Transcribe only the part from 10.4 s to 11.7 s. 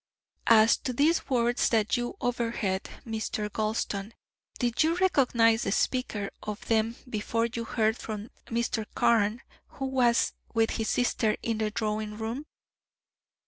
with his sister in the